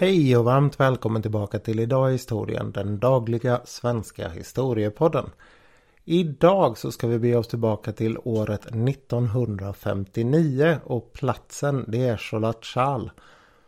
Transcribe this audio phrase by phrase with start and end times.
[0.00, 5.30] Hej och varmt välkommen tillbaka till Idag i historien, den dagliga svenska historiepodden.
[6.04, 13.10] Idag så ska vi be oss tillbaka till året 1959 och platsen det är Cholatchal.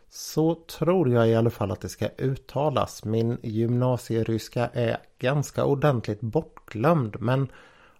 [0.09, 3.05] Så tror jag i alla fall att det ska uttalas.
[3.05, 7.51] Min gymnasieryska är ganska ordentligt bortglömd men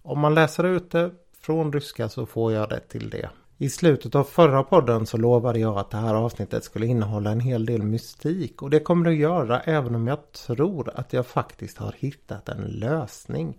[0.01, 3.29] om man läser ut det från ryska så får jag det till det.
[3.61, 7.39] I slutet av förra podden så lovade jag att det här avsnittet skulle innehålla en
[7.39, 11.25] hel del mystik och det kommer det att göra även om jag tror att jag
[11.25, 13.57] faktiskt har hittat en lösning.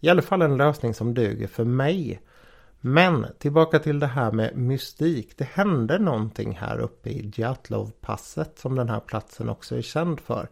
[0.00, 2.20] I alla fall en lösning som duger för mig.
[2.80, 5.38] Men tillbaka till det här med mystik.
[5.38, 10.48] Det hände någonting här uppe i Djatlovpasset som den här platsen också är känd för.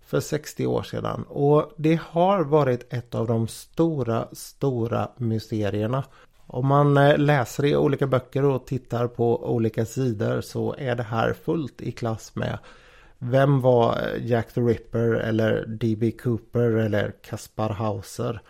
[0.00, 1.24] För 60 år sedan.
[1.28, 6.04] Och det har varit ett av de stora, stora mysterierna.
[6.46, 11.02] Om man eh, läser i olika böcker och tittar på olika sidor så är det
[11.02, 12.58] här fullt i klass med
[13.18, 16.10] vem var eh, Jack the Ripper eller D.B.
[16.10, 18.40] Cooper eller Kaspar Hauser?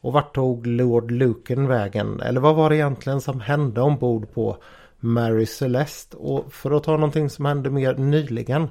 [0.00, 2.20] Och vart tog Lord Luken vägen?
[2.20, 4.56] Eller vad var det egentligen som hände ombord på
[5.00, 6.16] Mary Celeste?
[6.16, 8.68] Och för att ta någonting som hände mer nyligen.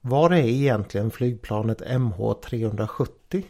[0.00, 3.42] Var är egentligen flygplanet MH370?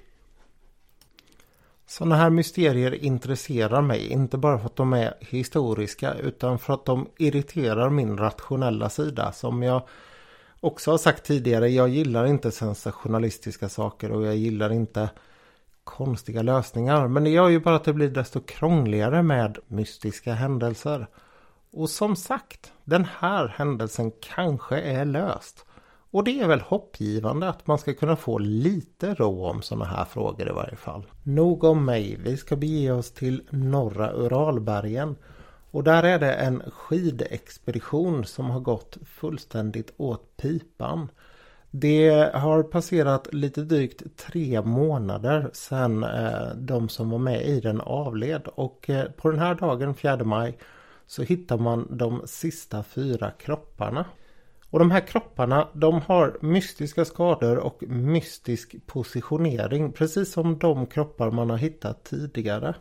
[1.86, 6.84] Sådana här mysterier intresserar mig, inte bara för att de är historiska utan för att
[6.84, 9.32] de irriterar min rationella sida.
[9.32, 9.82] Som jag
[10.60, 15.10] också har sagt tidigare, jag gillar inte sensationalistiska saker och jag gillar inte
[15.84, 17.08] konstiga lösningar.
[17.08, 21.06] Men det gör ju bara att det blir desto krångligare med mystiska händelser.
[21.72, 25.65] Och som sagt, den här händelsen kanske är löst.
[26.16, 30.04] Och det är väl hoppgivande att man ska kunna få lite ro om sådana här
[30.04, 31.06] frågor i varje fall.
[31.22, 35.16] Nog om mig, vi ska bege oss till norra Uralbergen.
[35.70, 41.08] Och där är det en skidexpedition som har gått fullständigt åt pipan.
[41.70, 47.80] Det har passerat lite drygt tre månader sedan eh, de som var med i den
[47.80, 50.58] avled och eh, på den här dagen, 4 maj,
[51.06, 54.04] så hittar man de sista fyra kropparna.
[54.70, 61.30] Och de här kropparna de har mystiska skador och mystisk positionering precis som de kroppar
[61.30, 62.74] man har hittat tidigare.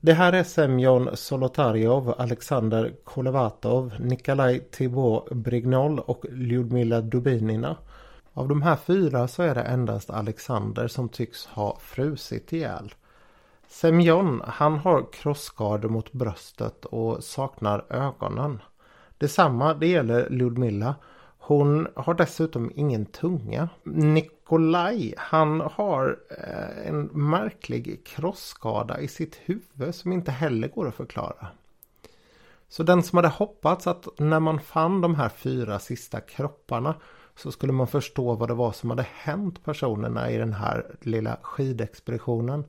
[0.00, 7.76] Det här är Semyon Solotarjov, Alexander Kolevatov, Nikolaj Thibaut Brignol och Ljudmila Dubinina.
[8.32, 12.94] Av de här fyra så är det endast Alexander som tycks ha frusit ihjäl.
[13.68, 18.62] Semyon han har krossskador mot bröstet och saknar ögonen.
[19.18, 20.94] Detsamma det gäller Ludmilla.
[21.46, 23.68] Hon har dessutom ingen tunga.
[23.82, 30.94] Nikolaj han har eh, en märklig krossskada i sitt huvud som inte heller går att
[30.94, 31.46] förklara.
[32.68, 36.94] Så den som hade hoppats att när man fann de här fyra sista kropparna
[37.36, 41.36] så skulle man förstå vad det var som hade hänt personerna i den här lilla
[41.42, 42.64] skidexpeditionen.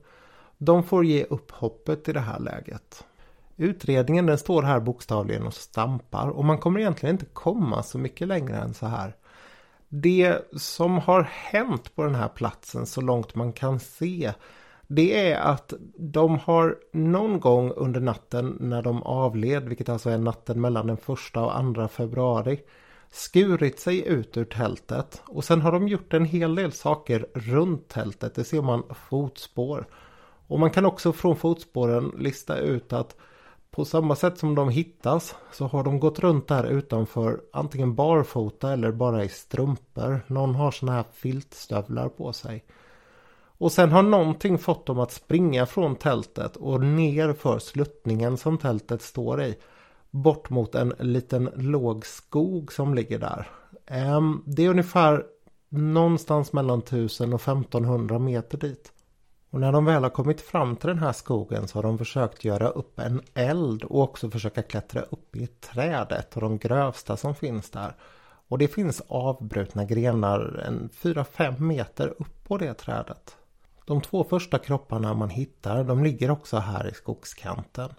[0.58, 3.04] De får ge upp hoppet i det här läget.
[3.56, 8.28] Utredningen den står här bokstavligen och stampar och man kommer egentligen inte komma så mycket
[8.28, 9.16] längre än så här.
[9.88, 14.32] Det som har hänt på den här platsen så långt man kan se
[14.88, 20.18] det är att de har någon gång under natten när de avled, vilket alltså är
[20.18, 22.60] natten mellan den första och andra februari,
[23.10, 27.88] skurit sig ut ur tältet och sen har de gjort en hel del saker runt
[27.88, 28.34] tältet.
[28.34, 29.86] Det ser man fotspår.
[30.48, 33.16] Och man kan också från fotspåren lista ut att
[33.76, 38.72] på samma sätt som de hittas så har de gått runt där utanför antingen barfota
[38.72, 40.20] eller bara i strumpor.
[40.26, 42.64] Någon har såna här filtstövlar på sig.
[43.58, 48.58] Och sen har någonting fått dem att springa från tältet och ner för sluttningen som
[48.58, 49.54] tältet står i
[50.10, 53.48] bort mot en liten låg skog som ligger där.
[53.86, 55.24] Ehm, det är ungefär
[55.68, 58.92] någonstans mellan 1000 och 1500 meter dit.
[59.56, 62.44] Och när de väl har kommit fram till den här skogen så har de försökt
[62.44, 67.34] göra upp en eld och också försöka klättra upp i trädet och de grövsta som
[67.34, 67.96] finns där.
[68.48, 73.36] Och det finns avbrutna grenar en 4-5 meter upp på det trädet.
[73.86, 77.90] De två första kropparna man hittar de ligger också här i skogskanten.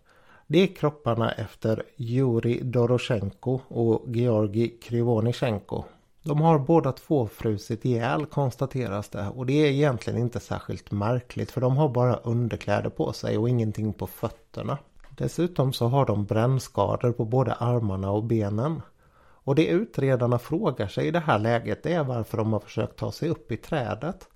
[0.48, 5.83] Det är kropparna efter Juri Doroshenko och Georgi Krivonichenko.
[6.27, 11.51] De har båda två frusit ihjäl konstateras det och det är egentligen inte särskilt märkligt
[11.51, 14.77] för de har bara underkläder på sig och ingenting på fötterna.
[15.09, 18.81] Dessutom så har de brännskador på både armarna och benen.
[19.19, 23.12] Och det utredarna frågar sig i det här läget är varför de har försökt ta
[23.12, 24.27] sig upp i trädet.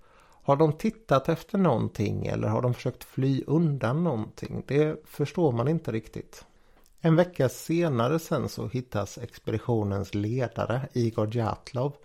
[0.43, 4.63] Har de tittat efter någonting eller har de försökt fly undan någonting?
[4.67, 6.45] Det förstår man inte riktigt.
[7.03, 11.95] En vecka senare sen så hittas expeditionens ledare Igor Djatlov.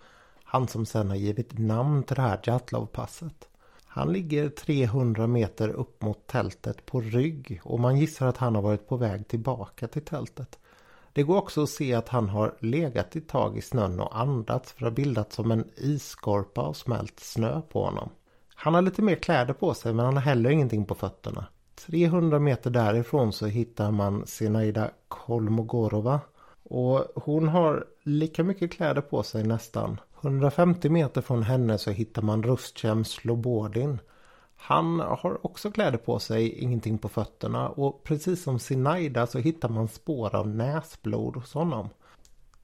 [0.43, 3.49] Han som sen har givit namn till det här Djatlovpasset
[3.85, 8.61] Han ligger 300 meter upp mot tältet på rygg och man gissar att han har
[8.61, 10.59] varit på väg tillbaka till tältet.
[11.13, 14.71] Det går också att se att han har legat ett tag i snön och andats
[14.71, 18.09] för att ha bildat som en isskorpa och smält snö på honom.
[18.55, 21.45] Han har lite mer kläder på sig men han har heller ingenting på fötterna.
[21.85, 26.19] 300 meter därifrån så hittar man Sinaida Kolmogorova.
[26.63, 29.99] Och hon har lika mycket kläder på sig nästan.
[30.21, 33.99] 150 meter från henne så hittar man Rustjem Slobodin.
[34.55, 39.69] Han har också kläder på sig, ingenting på fötterna och precis som Sinaida så hittar
[39.69, 41.89] man spår av näsblod hos honom.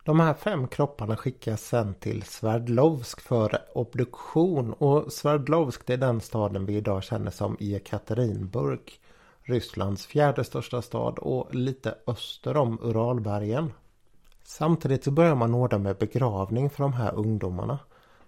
[0.05, 6.21] De här fem kropparna skickas sen till Sverdlovsk för obduktion och Sverdlovsk det är den
[6.21, 8.99] staden vi idag känner som Jekaterinburg.
[9.45, 13.71] Rysslands fjärde största stad och lite öster om Uralbergen.
[14.43, 17.79] Samtidigt så börjar man ordna med begravning för de här ungdomarna.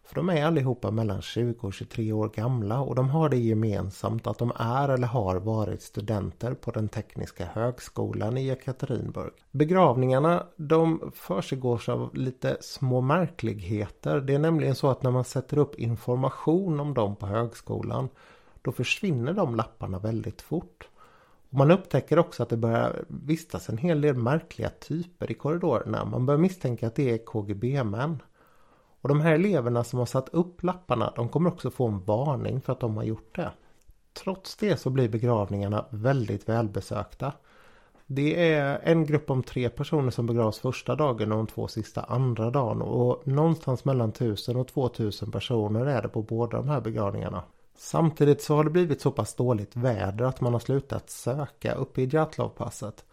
[0.03, 4.27] För de är allihopa mellan 20 och 23 år gamla och de har det gemensamt
[4.27, 9.33] att de är eller har varit studenter på den tekniska högskolan i Ekaterinburg.
[9.51, 14.21] Begravningarna de försiggås av lite små märkligheter.
[14.21, 18.09] Det är nämligen så att när man sätter upp information om dem på högskolan
[18.61, 20.89] då försvinner de lapparna väldigt fort.
[21.55, 26.05] Och man upptäcker också att det börjar vistas en hel del märkliga typer i korridorerna.
[26.05, 28.21] Man börjar misstänka att det är KGB-män.
[29.01, 32.61] Och de här eleverna som har satt upp lapparna de kommer också få en varning
[32.61, 33.51] för att de har gjort det.
[34.23, 37.33] Trots det så blir begravningarna väldigt välbesökta.
[38.05, 42.01] Det är en grupp om tre personer som begravs första dagen och de två sista
[42.01, 42.81] andra dagen.
[42.81, 47.43] Och någonstans mellan 1000 och 2000 personer är det på båda de här begravningarna.
[47.77, 52.01] Samtidigt så har det blivit så pass dåligt väder att man har slutat söka uppe
[52.01, 53.05] i Djatlovpasset.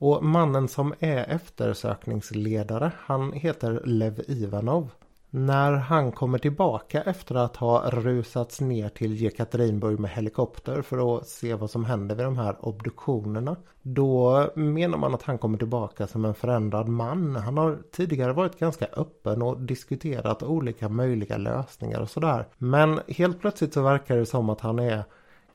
[0.00, 4.90] Och mannen som är eftersökningsledare han heter Lev Ivanov.
[5.30, 11.28] När han kommer tillbaka efter att ha rusats ner till Jekaterinburg med helikopter för att
[11.28, 13.56] se vad som händer vid de här obduktionerna.
[13.82, 17.36] Då menar man att han kommer tillbaka som en förändrad man.
[17.36, 22.48] Han har tidigare varit ganska öppen och diskuterat olika möjliga lösningar och sådär.
[22.58, 25.04] Men helt plötsligt så verkar det som att han är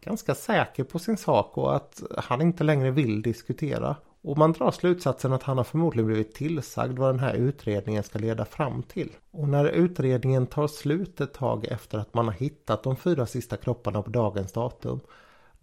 [0.04, 3.96] ganska säker på sin sak och att han inte längre vill diskutera.
[4.24, 8.20] Och man drar slutsatsen att han har förmodligen blivit tillsagd vad den här utredningen ska
[8.20, 9.10] leda fram till.
[9.32, 13.58] Och när utredningen tar slut ett tag efter att man har hittat de fyra sista
[13.58, 15.00] kropparna på dagens datum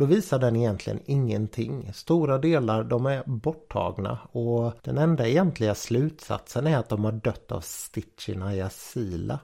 [0.01, 1.93] då visar den egentligen ingenting.
[1.93, 7.53] Stora delar de är borttagna och den enda egentliga slutsatsen är att de har dött
[7.53, 9.39] av Stitchina Sila.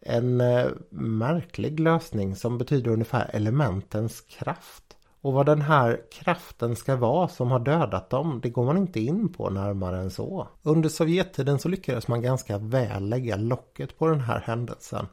[0.00, 4.96] En eh, märklig lösning som betyder ungefär elementens kraft.
[5.22, 9.00] Och vad den här kraften ska vara som har dödat dem, det går man inte
[9.00, 10.48] in på närmare än så.
[10.62, 15.06] Under Sovjettiden så lyckades man ganska väl lägga locket på den här händelsen.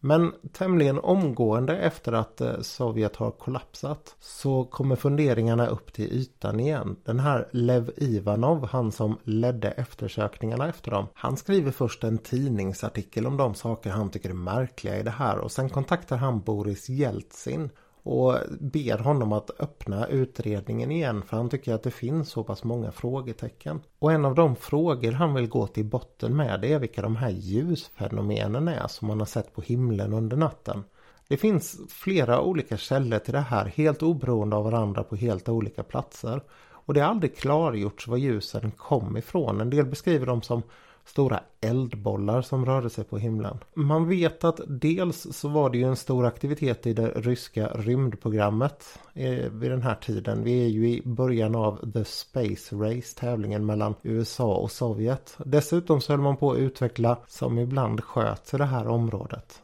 [0.00, 6.60] Men tämligen omgående efter att eh, Sovjet har kollapsat så kommer funderingarna upp till ytan
[6.60, 6.96] igen.
[7.04, 11.06] Den här Lev Ivanov, han som ledde eftersökningarna efter dem.
[11.14, 15.38] Han skriver först en tidningsartikel om de saker han tycker är märkliga i det här
[15.38, 17.70] och sen kontaktar han Boris Jeltsin
[18.04, 22.64] och ber honom att öppna utredningen igen för han tycker att det finns så pass
[22.64, 23.80] många frågetecken.
[23.98, 27.16] Och en av de frågor han vill gå till botten med det är vilka de
[27.16, 30.84] här ljusfenomenen är som man har sett på himlen under natten.
[31.28, 35.82] Det finns flera olika källor till det här helt oberoende av varandra på helt olika
[35.82, 36.40] platser.
[36.86, 39.60] Och det har aldrig klargjorts var ljusen kom ifrån.
[39.60, 40.62] En del beskriver dem som
[41.04, 43.58] stora eldbollar som rörde sig på himlen.
[43.74, 48.98] Man vet att dels så var det ju en stor aktivitet i det ryska rymdprogrammet
[49.14, 50.44] eh, vid den här tiden.
[50.44, 55.36] Vi är ju i början av The Space Race, tävlingen mellan USA och Sovjet.
[55.44, 59.60] Dessutom så höll man på att utveckla som ibland sköts i det här området.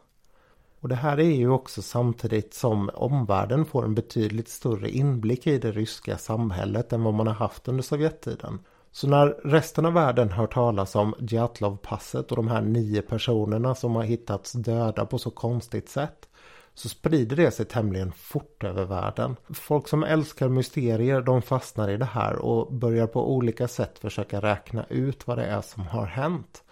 [0.81, 5.59] Och det här är ju också samtidigt som omvärlden får en betydligt större inblick i
[5.59, 8.59] det ryska samhället än vad man har haft under Sovjettiden.
[8.93, 13.95] Så när resten av världen hör talas om Djatlovpasset och de här nio personerna som
[13.95, 16.29] har hittats döda på så konstigt sätt
[16.75, 19.37] så sprider det sig tämligen fort över världen.
[19.55, 24.41] Folk som älskar mysterier de fastnar i det här och börjar på olika sätt försöka
[24.41, 26.63] räkna ut vad det är som har hänt.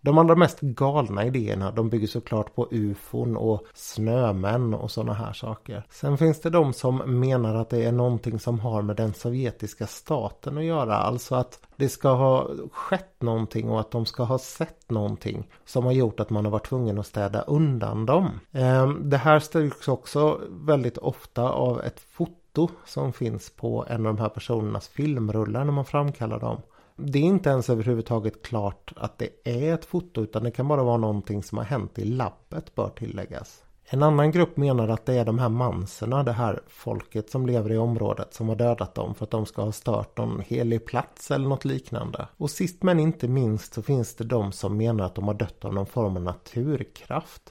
[0.00, 5.32] De allra mest galna idéerna de bygger såklart på ufon och snömän och sådana här
[5.32, 5.84] saker.
[5.90, 9.86] Sen finns det de som menar att det är någonting som har med den sovjetiska
[9.86, 10.96] staten att göra.
[10.96, 15.84] Alltså att det ska ha skett någonting och att de ska ha sett någonting som
[15.84, 18.40] har gjort att man har varit tvungen att städa undan dem.
[18.52, 24.14] Ehm, det här styrks också väldigt ofta av ett foto som finns på en av
[24.14, 26.60] de här personernas filmrullar när man framkallar dem.
[27.00, 30.82] Det är inte ens överhuvudtaget klart att det är ett foto utan det kan bara
[30.82, 33.62] vara någonting som har hänt i labbet bör tilläggas.
[33.84, 37.72] En annan grupp menar att det är de här manserna, det här folket som lever
[37.72, 41.30] i området som har dödat dem för att de ska ha stört någon helig plats
[41.30, 42.28] eller något liknande.
[42.36, 45.64] Och sist men inte minst så finns det de som menar att de har dött
[45.64, 47.42] av någon form av naturkraft.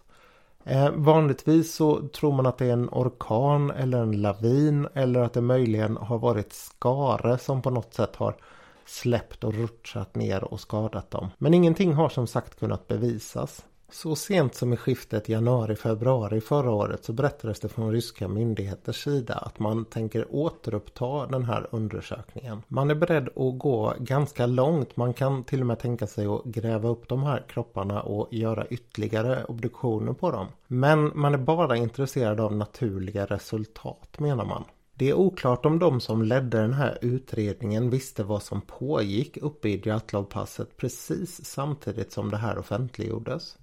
[0.63, 5.33] Eh, vanligtvis så tror man att det är en orkan eller en lavin eller att
[5.33, 8.35] det möjligen har varit skare som på något sätt har
[8.87, 11.29] släppt och rutschat ner och skadat dem.
[11.37, 13.65] Men ingenting har som sagt kunnat bevisas.
[13.91, 19.33] Så sent som i skiftet januari-februari förra året så berättades det från ryska myndigheters sida
[19.33, 22.61] att man tänker återuppta den här undersökningen.
[22.67, 24.97] Man är beredd att gå ganska långt.
[24.97, 28.67] Man kan till och med tänka sig att gräva upp de här kropparna och göra
[28.67, 30.47] ytterligare obduktioner på dem.
[30.67, 34.63] Men man är bara intresserad av naturliga resultat menar man.
[34.99, 39.69] Det är oklart om de som ledde den här utredningen visste vad som pågick uppe
[39.69, 43.57] i Djatlovpasset precis samtidigt som det här offentliggjordes.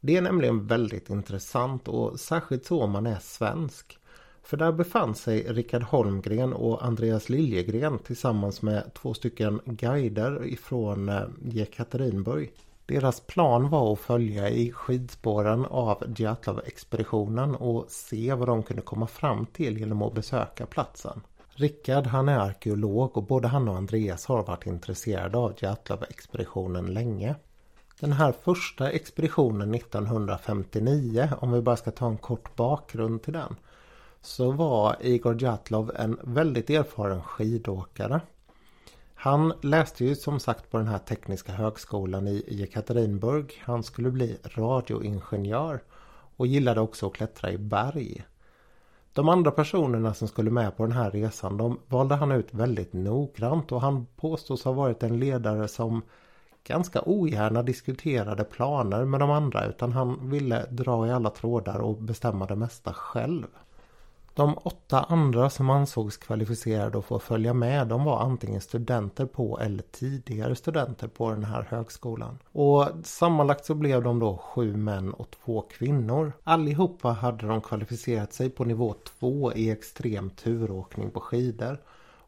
[0.00, 3.98] Det är nämligen väldigt intressant och särskilt så om man är svensk.
[4.42, 11.08] För där befann sig Rickard Holmgren och Andreas Liljegren tillsammans med två stycken guider ifrån
[11.08, 12.52] eh, Jekaterinburg.
[12.90, 19.06] Deras plan var att följa i skidspåren av Djatlov-expeditionen och se vad de kunde komma
[19.06, 21.20] fram till genom att besöka platsen.
[21.48, 27.34] Rickard han är arkeolog och både han och Andreas har varit intresserade av Djatlov-expeditionen länge.
[28.00, 33.56] Den här första expeditionen 1959, om vi bara ska ta en kort bakgrund till den.
[34.20, 38.20] Så var Igor Djatlov en väldigt erfaren skidåkare.
[39.22, 43.62] Han läste ju som sagt på den här tekniska högskolan i Jekaterinburg.
[43.64, 45.80] Han skulle bli radioingenjör
[46.36, 48.24] och gillade också att klättra i berg.
[49.12, 52.92] De andra personerna som skulle med på den här resan de valde han ut väldigt
[52.92, 56.02] noggrant och han påstås ha varit en ledare som
[56.64, 61.96] ganska ogärna diskuterade planer med de andra utan han ville dra i alla trådar och
[61.96, 63.46] bestämma det mesta själv.
[64.34, 69.60] De åtta andra som ansågs kvalificerade att få följa med de var antingen studenter på
[69.60, 72.38] eller tidigare studenter på den här högskolan.
[72.52, 76.32] Och sammanlagt så blev de då sju män och två kvinnor.
[76.44, 81.80] Allihopa hade de kvalificerat sig på nivå 2 i extrem turåkning på skidor.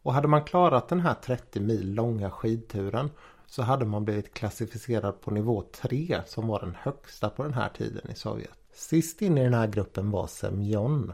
[0.02, 3.11] Och hade man klarat den här 30 mil långa skidturen
[3.47, 7.68] så hade man blivit klassificerad på nivå 3 som var den högsta på den här
[7.68, 8.50] tiden i Sovjet.
[8.75, 11.12] Sist in i den här gruppen var Semjon.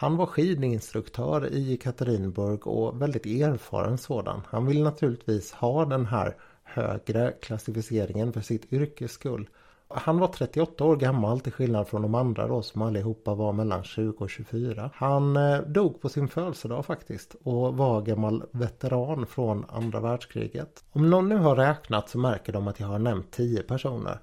[0.00, 4.42] Han var skidinstruktör i Katerinburg och väldigt erfaren sådan.
[4.46, 9.48] Han ville naturligtvis ha den här högre klassificeringen för sitt yrkes skull.
[9.88, 13.84] Han var 38 år gammal till skillnad från de andra då som allihopa var mellan
[13.84, 14.90] 20 och 24.
[14.94, 20.84] Han eh, dog på sin födelsedag faktiskt och var gammal veteran från andra världskriget.
[20.92, 24.18] Om någon nu har räknat så märker de att jag har nämnt 10 personer.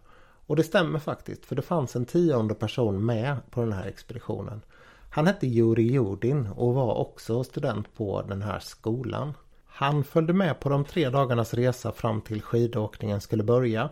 [0.48, 4.62] Och det stämmer faktiskt för det fanns en tionde person med på den här expeditionen.
[5.16, 9.34] Han hette Juri Judin och var också student på den här skolan.
[9.66, 13.90] Han följde med på de tre dagarnas resa fram till skidåkningen skulle börja.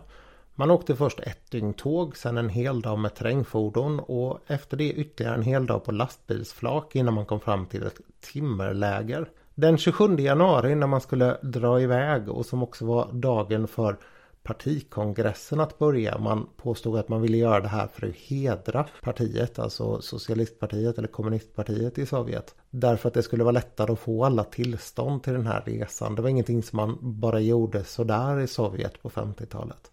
[0.54, 4.92] Man åkte först ett dygn tåg, sen en hel dag med terrängfordon och efter det
[4.92, 9.28] ytterligare en hel dag på lastbilsflak innan man kom fram till ett timmerläger.
[9.54, 13.96] Den 27 januari när man skulle dra iväg och som också var dagen för
[14.44, 16.18] partikongressen att börja.
[16.18, 21.08] Man påstod att man ville göra det här för att hedra partiet, alltså socialistpartiet eller
[21.08, 22.54] kommunistpartiet i Sovjet.
[22.70, 26.14] Därför att det skulle vara lättare att få alla tillstånd till den här resan.
[26.14, 29.90] Det var ingenting som man bara gjorde sådär i Sovjet på 50-talet.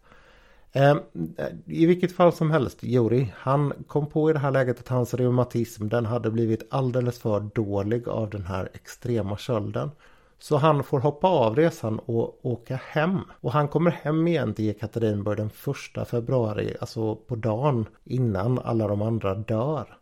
[0.74, 1.00] Ehm,
[1.66, 5.14] I vilket fall som helst, Juri, han kom på i det här läget att hans
[5.14, 9.92] reumatism den hade blivit alldeles för dålig av den här extrema kölden.
[10.42, 13.20] Så han får hoppa av resan och åka hem.
[13.42, 18.88] Och han kommer hem igen till Ekaterinburg den första februari, alltså på dagen innan alla
[18.88, 19.98] de andra dör.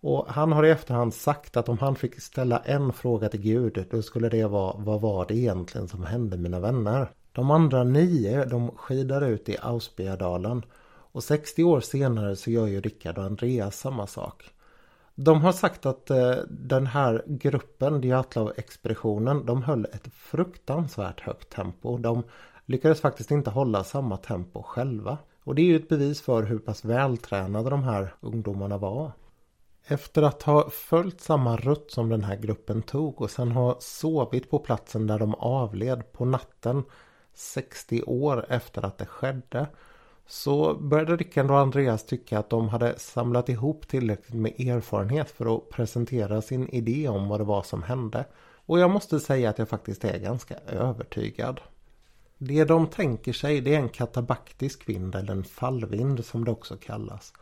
[0.00, 3.86] Och han har i efterhand sagt att om han fick ställa en fråga till Gud
[3.90, 7.10] då skulle det vara vad var det egentligen som hände mina vänner?
[7.32, 10.64] De andra nio de skidar ut i Ausbyadalen.
[11.12, 14.53] och 60 år senare så gör ju Rickard och Andreas samma sak.
[15.14, 21.98] De har sagt att eh, den här gruppen, Diatlov-expeditionen, de höll ett fruktansvärt högt tempo.
[21.98, 22.22] De
[22.66, 25.18] lyckades faktiskt inte hålla samma tempo själva.
[25.44, 29.12] Och det är ju ett bevis för hur pass vältränade de här ungdomarna var.
[29.86, 34.50] Efter att ha följt samma rutt som den här gruppen tog och sen ha sovit
[34.50, 36.82] på platsen där de avled på natten
[37.34, 39.66] 60 år efter att det skedde
[40.26, 45.56] så började Rickard och Andreas tycka att de hade samlat ihop tillräckligt med erfarenhet för
[45.56, 48.24] att presentera sin idé om vad det var som hände.
[48.66, 51.60] Och jag måste säga att jag faktiskt är ganska övertygad.
[52.38, 56.76] Det de tänker sig det är en katabaktisk vind eller en fallvind som det också
[56.76, 57.32] kallas.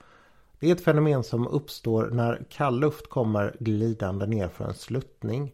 [0.58, 5.52] Det är ett fenomen som uppstår när kall luft kommer glidande ner för en sluttning.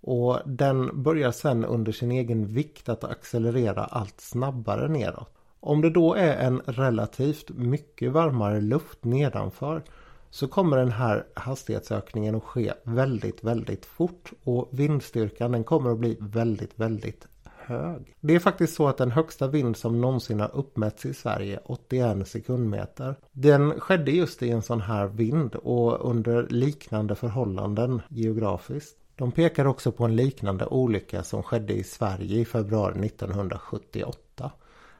[0.00, 5.35] Och den börjar sedan under sin egen vikt att accelerera allt snabbare neråt.
[5.66, 9.82] Om det då är en relativt mycket varmare luft nedanför
[10.30, 15.98] så kommer den här hastighetsökningen att ske väldigt, väldigt fort och vindstyrkan den kommer att
[15.98, 18.14] bli väldigt, väldigt hög.
[18.20, 22.28] Det är faktiskt så att den högsta vind som någonsin har uppmätts i Sverige, 81
[22.28, 28.96] sekundmeter, den skedde just i en sån här vind och under liknande förhållanden geografiskt.
[29.16, 34.18] De pekar också på en liknande olycka som skedde i Sverige i februari 1978.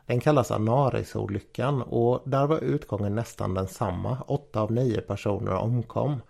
[0.06, 4.18] Den kallas Anarisolyckan och där var utgången nästan densamma.
[4.26, 6.20] Åtta av nio personer omkom.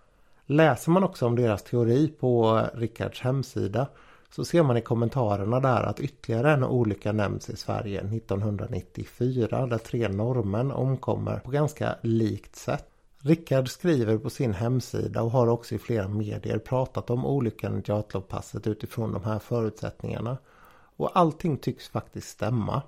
[0.45, 3.87] Läser man också om deras teori på Rickards hemsida
[4.29, 9.77] så ser man i kommentarerna där att ytterligare en olycka nämns i Sverige 1994 där
[9.77, 12.85] tre norrmän omkommer på ganska likt sätt.
[13.21, 17.83] Rickard skriver på sin hemsida och har också i flera medier pratat om olyckan i
[17.85, 20.37] Jatlovpasset utifrån de här förutsättningarna.
[20.97, 22.81] Och allting tycks faktiskt stämma.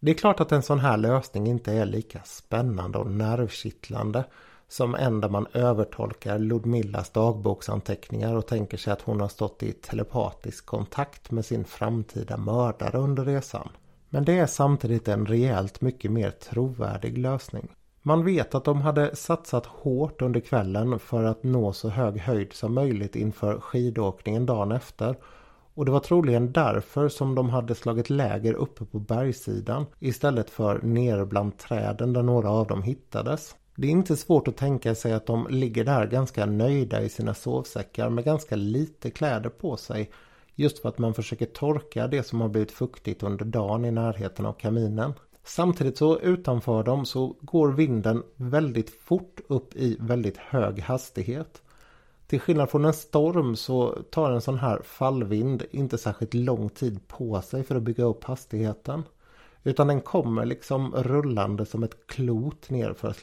[0.00, 4.24] Det är klart att en sån här lösning inte är lika spännande och nervkittlande
[4.68, 9.72] som en där man övertolkar Ludmillas dagboksanteckningar och tänker sig att hon har stått i
[9.72, 13.68] telepatisk kontakt med sin framtida mördare under resan.
[14.08, 17.68] Men det är samtidigt en rejält mycket mer trovärdig lösning.
[18.02, 22.52] Man vet att de hade satsat hårt under kvällen för att nå så hög höjd
[22.52, 25.16] som möjligt inför skidåkningen dagen efter
[25.78, 30.82] och det var troligen därför som de hade slagit läger uppe på bergssidan istället för
[30.82, 33.56] nere bland träden där några av dem hittades.
[33.76, 37.34] Det är inte svårt att tänka sig att de ligger där ganska nöjda i sina
[37.34, 40.10] sovsäckar med ganska lite kläder på sig.
[40.54, 44.46] Just för att man försöker torka det som har blivit fuktigt under dagen i närheten
[44.46, 45.12] av kaminen.
[45.44, 51.62] Samtidigt så utanför dem så går vinden väldigt fort upp i väldigt hög hastighet.
[52.28, 57.08] Till skillnad från en storm så tar en sån här fallvind inte särskilt lång tid
[57.08, 59.02] på sig för att bygga upp hastigheten.
[59.64, 63.14] Utan den kommer liksom rullande som ett klot nerför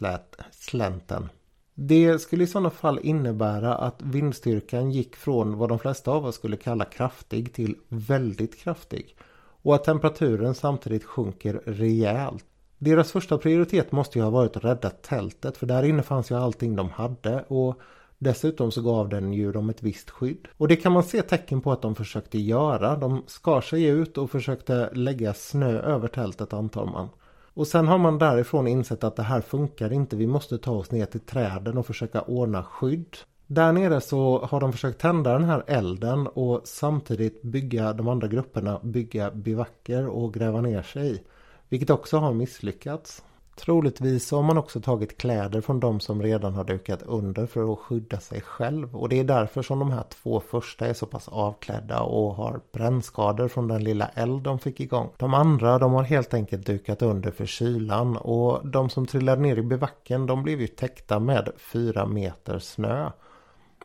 [0.51, 1.29] slänten.
[1.73, 6.35] Det skulle i sådana fall innebära att vindstyrkan gick från vad de flesta av oss
[6.35, 9.15] skulle kalla kraftig till väldigt kraftig.
[9.61, 12.45] Och att temperaturen samtidigt sjunker rejält.
[12.77, 16.35] Deras första prioritet måste ju ha varit att rädda tältet för där inne fanns ju
[16.35, 17.79] allting de hade och
[18.17, 20.47] Dessutom så gav den ju dem ett visst skydd.
[20.57, 22.95] Och det kan man se tecken på att de försökte göra.
[22.95, 27.09] De skar sig ut och försökte lägga snö över tältet antar man.
[27.53, 30.15] Och sen har man därifrån insett att det här funkar inte.
[30.15, 33.17] Vi måste ta oss ner till träden och försöka ordna skydd.
[33.47, 38.27] Där nere så har de försökt tända den här elden och samtidigt bygga de andra
[38.27, 41.21] grupperna, bygga bivacker och gräva ner sig i.
[41.69, 43.23] Vilket också har misslyckats.
[43.55, 47.79] Troligtvis har man också tagit kläder från de som redan har dukat under för att
[47.79, 48.95] skydda sig själv.
[48.95, 52.61] Och det är därför som de här två första är så pass avklädda och har
[52.71, 55.09] brännskador från den lilla eld de fick igång.
[55.17, 59.57] De andra de har helt enkelt dukat under för kylan och de som trillade ner
[59.57, 63.09] i bivacken de blev ju täckta med fyra meter snö.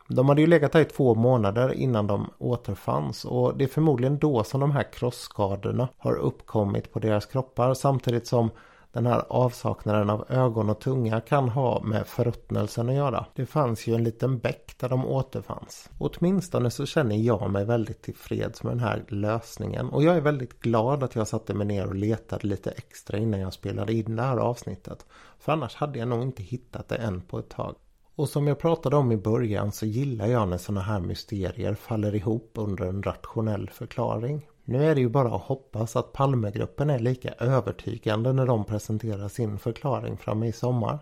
[0.07, 4.17] De hade ju legat där i två månader innan de återfanns och det är förmodligen
[4.17, 8.49] då som de här krossskadorna har uppkommit på deras kroppar samtidigt som
[8.91, 13.25] den här avsaknaden av ögon och tunga kan ha med förruttnelsen att göra.
[13.35, 15.89] Det fanns ju en liten bäck där de återfanns.
[15.97, 20.59] Åtminstone så känner jag mig väldigt tillfreds med den här lösningen och jag är väldigt
[20.59, 24.23] glad att jag satte mig ner och letade lite extra innan jag spelade in det
[24.23, 25.05] här avsnittet.
[25.39, 27.75] För annars hade jag nog inte hittat det än på ett tag.
[28.15, 32.15] Och som jag pratade om i början så gillar jag när sådana här mysterier faller
[32.15, 34.47] ihop under en rationell förklaring.
[34.65, 39.27] Nu är det ju bara att hoppas att Palmegruppen är lika övertygande när de presenterar
[39.27, 40.99] sin förklaring framme i sommar.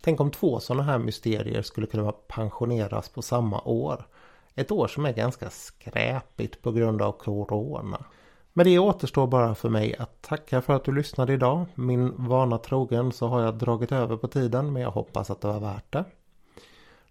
[0.00, 4.06] Tänk om två sådana här mysterier skulle kunna pensioneras på samma år.
[4.54, 8.04] Ett år som är ganska skräpigt på grund av Corona.
[8.52, 11.66] Men det återstår bara för mig att tacka för att du lyssnade idag.
[11.74, 15.48] Min vana trogen så har jag dragit över på tiden men jag hoppas att det
[15.48, 16.04] var värt det.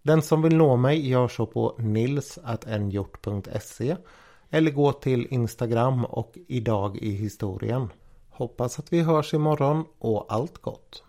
[0.02, 3.96] Den som vill nå mig gör så på nils.nhjort.se
[4.50, 7.90] eller gå till Instagram och idag i historien.
[8.30, 11.00] Hoppas att vi hörs imorgon och allt gott!